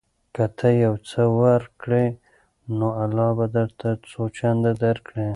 [0.35, 2.05] که ته یو څه ورکړې
[2.77, 5.27] نو الله به درته څو چنده درکړي.